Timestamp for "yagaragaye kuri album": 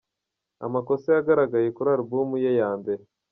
1.17-2.29